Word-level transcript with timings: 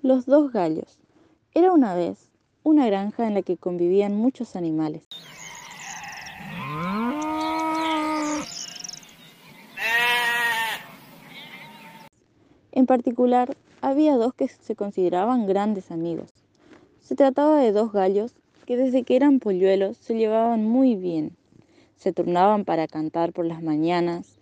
Los 0.00 0.26
dos 0.26 0.52
gallos. 0.52 0.96
Era 1.54 1.72
una 1.72 1.96
vez 1.96 2.30
una 2.62 2.86
granja 2.86 3.26
en 3.26 3.34
la 3.34 3.42
que 3.42 3.56
convivían 3.56 4.14
muchos 4.14 4.54
animales. 4.54 5.08
En 12.70 12.86
particular, 12.86 13.56
había 13.80 14.14
dos 14.14 14.34
que 14.34 14.46
se 14.46 14.76
consideraban 14.76 15.46
grandes 15.46 15.90
amigos. 15.90 16.30
Se 17.00 17.16
trataba 17.16 17.58
de 17.58 17.72
dos 17.72 17.92
gallos 17.92 18.34
que 18.66 18.76
desde 18.76 19.02
que 19.02 19.16
eran 19.16 19.40
polluelos 19.40 19.96
se 19.96 20.14
llevaban 20.14 20.64
muy 20.64 20.94
bien. 20.94 21.36
Se 21.96 22.12
turnaban 22.12 22.64
para 22.64 22.86
cantar 22.86 23.32
por 23.32 23.46
las 23.46 23.64
mañanas, 23.64 24.38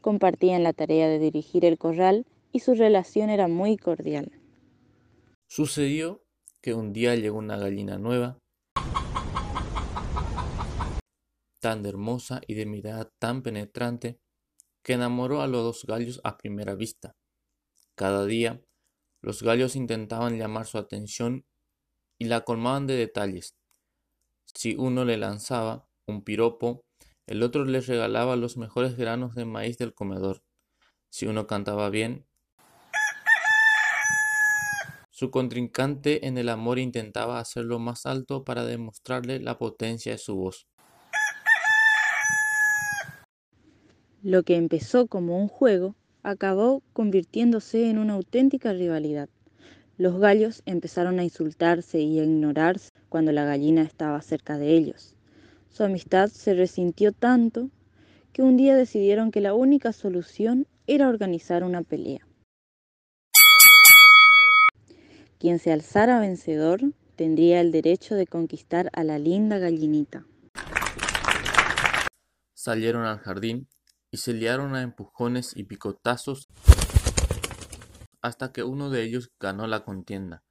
compartían 0.00 0.62
la 0.62 0.72
tarea 0.72 1.08
de 1.08 1.18
dirigir 1.18 1.64
el 1.64 1.76
corral 1.76 2.24
y 2.52 2.60
su 2.60 2.74
relación 2.74 3.30
era 3.30 3.48
muy 3.48 3.76
cordial. 3.76 4.32
Sucedió 5.48 6.22
que 6.62 6.74
un 6.74 6.92
día 6.92 7.14
llegó 7.14 7.38
una 7.38 7.56
gallina 7.56 7.98
nueva, 7.98 8.38
tan 11.60 11.84
hermosa 11.84 12.40
y 12.46 12.54
de 12.54 12.66
mirada 12.66 13.10
tan 13.18 13.42
penetrante, 13.42 14.18
que 14.82 14.94
enamoró 14.94 15.42
a 15.42 15.46
los 15.46 15.62
dos 15.62 15.84
gallos 15.84 16.20
a 16.24 16.38
primera 16.38 16.74
vista. 16.74 17.12
Cada 17.94 18.24
día, 18.24 18.62
los 19.22 19.42
gallos 19.42 19.76
intentaban 19.76 20.38
llamar 20.38 20.66
su 20.66 20.78
atención 20.78 21.44
y 22.18 22.26
la 22.26 22.42
colmaban 22.42 22.86
de 22.86 22.96
detalles. 22.96 23.56
Si 24.54 24.74
uno 24.76 25.04
le 25.04 25.18
lanzaba 25.18 25.86
un 26.06 26.22
piropo, 26.24 26.80
el 27.26 27.42
otro 27.42 27.64
le 27.64 27.80
regalaba 27.80 28.36
los 28.36 28.56
mejores 28.56 28.96
granos 28.96 29.34
de 29.34 29.44
maíz 29.44 29.78
del 29.78 29.94
comedor. 29.94 30.42
Si 31.10 31.26
uno 31.26 31.46
cantaba 31.46 31.90
bien, 31.90 32.26
su 35.20 35.30
contrincante 35.30 36.26
en 36.26 36.38
el 36.38 36.48
amor 36.48 36.78
intentaba 36.78 37.40
hacerlo 37.40 37.78
más 37.78 38.06
alto 38.06 38.42
para 38.42 38.64
demostrarle 38.64 39.38
la 39.38 39.58
potencia 39.58 40.12
de 40.12 40.16
su 40.16 40.34
voz. 40.34 40.66
Lo 44.22 44.44
que 44.44 44.56
empezó 44.56 45.08
como 45.08 45.38
un 45.38 45.48
juego 45.48 45.94
acabó 46.22 46.82
convirtiéndose 46.94 47.90
en 47.90 47.98
una 47.98 48.14
auténtica 48.14 48.72
rivalidad. 48.72 49.28
Los 49.98 50.18
gallos 50.18 50.62
empezaron 50.64 51.18
a 51.18 51.24
insultarse 51.24 52.00
y 52.00 52.18
a 52.18 52.24
ignorarse 52.24 52.88
cuando 53.10 53.30
la 53.30 53.44
gallina 53.44 53.82
estaba 53.82 54.22
cerca 54.22 54.56
de 54.56 54.74
ellos. 54.74 55.16
Su 55.68 55.84
amistad 55.84 56.30
se 56.30 56.54
resintió 56.54 57.12
tanto 57.12 57.68
que 58.32 58.40
un 58.40 58.56
día 58.56 58.74
decidieron 58.74 59.32
que 59.32 59.42
la 59.42 59.52
única 59.52 59.92
solución 59.92 60.66
era 60.86 61.10
organizar 61.10 61.62
una 61.62 61.82
pelea. 61.82 62.29
Quien 65.40 65.58
se 65.58 65.72
alzara 65.72 66.20
vencedor 66.20 66.82
tendría 67.16 67.62
el 67.62 67.72
derecho 67.72 68.14
de 68.14 68.26
conquistar 68.26 68.90
a 68.92 69.04
la 69.04 69.18
linda 69.18 69.56
gallinita. 69.56 70.26
Salieron 72.54 73.06
al 73.06 73.20
jardín 73.20 73.66
y 74.10 74.18
se 74.18 74.34
liaron 74.34 74.74
a 74.74 74.82
empujones 74.82 75.56
y 75.56 75.64
picotazos 75.64 76.46
hasta 78.20 78.52
que 78.52 78.64
uno 78.64 78.90
de 78.90 79.02
ellos 79.02 79.30
ganó 79.40 79.66
la 79.66 79.82
contienda. 79.82 80.42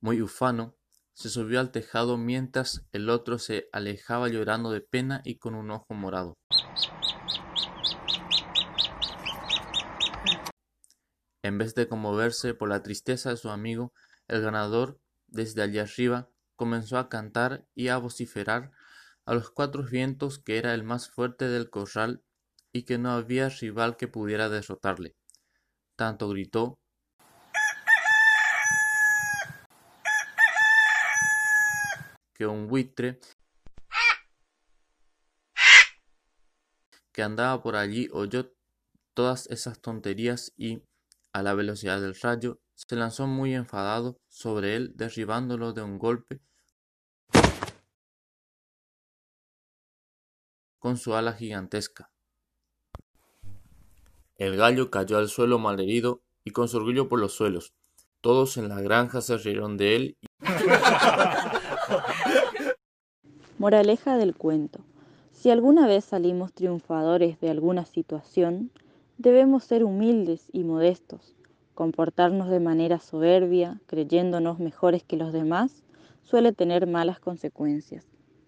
Muy 0.00 0.20
ufano, 0.20 0.74
se 1.14 1.28
subió 1.28 1.60
al 1.60 1.70
tejado 1.70 2.18
mientras 2.18 2.84
el 2.90 3.10
otro 3.10 3.38
se 3.38 3.68
alejaba 3.70 4.28
llorando 4.28 4.72
de 4.72 4.80
pena 4.80 5.22
y 5.24 5.36
con 5.36 5.54
un 5.54 5.70
ojo 5.70 5.94
morado. 5.94 6.39
En 11.42 11.56
vez 11.56 11.74
de 11.74 11.88
conmoverse 11.88 12.54
por 12.54 12.68
la 12.68 12.82
tristeza 12.82 13.30
de 13.30 13.36
su 13.36 13.48
amigo, 13.48 13.92
el 14.28 14.42
ganador, 14.42 15.00
desde 15.26 15.62
allí 15.62 15.78
arriba, 15.78 16.28
comenzó 16.54 16.98
a 16.98 17.08
cantar 17.08 17.66
y 17.74 17.88
a 17.88 17.96
vociferar 17.96 18.72
a 19.24 19.34
los 19.34 19.50
cuatro 19.50 19.82
vientos 19.82 20.38
que 20.38 20.58
era 20.58 20.74
el 20.74 20.82
más 20.82 21.08
fuerte 21.08 21.48
del 21.48 21.70
corral 21.70 22.22
y 22.72 22.82
que 22.82 22.98
no 22.98 23.10
había 23.12 23.48
rival 23.48 23.96
que 23.96 24.08
pudiera 24.08 24.48
derrotarle. 24.48 25.16
Tanto 25.96 26.28
gritó 26.28 26.78
que 32.34 32.46
un 32.46 32.68
buitre 32.68 33.20
que 37.12 37.22
andaba 37.22 37.62
por 37.62 37.76
allí 37.76 38.08
oyó 38.12 38.52
todas 39.14 39.46
esas 39.48 39.80
tonterías 39.80 40.52
y 40.56 40.82
a 41.32 41.42
la 41.42 41.54
velocidad 41.54 42.00
del 42.00 42.14
rayo, 42.20 42.58
se 42.74 42.96
lanzó 42.96 43.26
muy 43.26 43.54
enfadado 43.54 44.18
sobre 44.28 44.76
él, 44.76 44.92
derribándolo 44.96 45.72
de 45.72 45.82
un 45.82 45.98
golpe 45.98 46.40
con 50.80 50.96
su 50.96 51.14
ala 51.14 51.34
gigantesca. 51.34 52.10
El 54.36 54.56
gallo 54.56 54.90
cayó 54.90 55.18
al 55.18 55.28
suelo 55.28 55.58
malherido 55.58 56.22
y 56.42 56.50
con 56.50 56.66
su 56.66 56.78
orgullo 56.78 57.08
por 57.08 57.20
los 57.20 57.34
suelos. 57.34 57.74
Todos 58.22 58.56
en 58.56 58.68
la 58.68 58.80
granja 58.80 59.20
se 59.20 59.36
rieron 59.36 59.76
de 59.76 59.96
él. 59.96 60.16
Moraleja 63.58 64.16
del 64.16 64.34
cuento. 64.34 64.80
Si 65.32 65.50
alguna 65.50 65.86
vez 65.86 66.06
salimos 66.06 66.54
triunfadores 66.54 67.38
de 67.40 67.50
alguna 67.50 67.84
situación, 67.84 68.72
Debemos 69.22 69.64
ser 69.64 69.84
humildes 69.84 70.48
y 70.50 70.64
modestos. 70.64 71.36
Comportarnos 71.74 72.48
de 72.48 72.58
manera 72.58 72.98
soberbia, 73.00 73.78
creyéndonos 73.84 74.58
mejores 74.58 75.02
que 75.02 75.18
los 75.18 75.30
demás, 75.34 75.84
suele 76.22 76.54
tener 76.54 76.86
malas 76.86 77.20
consecuencias. 77.20 78.06